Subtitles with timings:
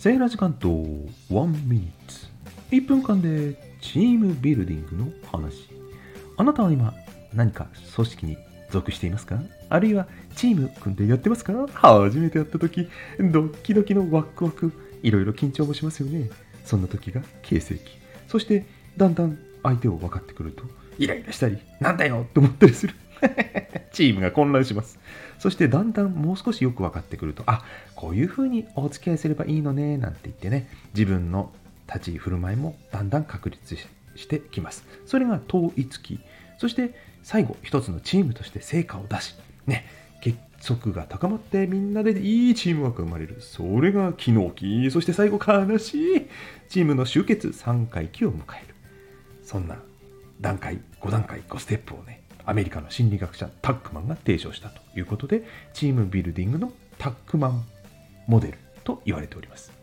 [0.00, 2.26] セーラー時間と1ミニッツ。
[2.70, 5.68] 1分間でチームビルディングの話。
[6.38, 6.94] あなたは今
[7.34, 8.38] 何か組織に
[8.70, 9.42] 属していますか？
[9.68, 11.52] あるいはチーム組んでやってますか？
[11.74, 16.30] 初めてやった時ドッキドキのワクワクいろいろ緊張もしますよね。
[16.64, 17.82] そんな時が形成期。
[18.26, 18.64] そして
[18.96, 20.64] だんだん相手を分かってくると
[20.98, 22.94] イライラしたりなんだよって思ったりする。
[23.92, 24.98] チームが混乱します。
[25.38, 27.64] そしてだんだんもう少しよく分かってくるとあ
[27.96, 31.50] こういうふうにお付き合いすればいいのねなんて言ってね自分の
[31.86, 33.76] 立ち振る舞いもだんだん確立
[34.16, 34.84] してきます。
[35.06, 36.20] それが統一期
[36.58, 39.34] そして最後一つのチームとして成果を出し
[39.66, 39.86] ね
[40.22, 43.36] 結束が高まってみんなでいいチームワークが生まれる。
[43.40, 46.26] それが機能期そして最後悲しい
[46.68, 48.74] チームの集結3回期を迎える。
[49.42, 49.76] そんな
[50.40, 57.64] 段階5段階5ステップをねアメリカの心理学者タックマンが提唱したということでチームビルディングのタックマン
[58.26, 59.79] モデルと言われております。